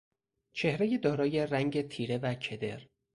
[0.53, 2.81] چهرهی دارای رنگ تیره و کدر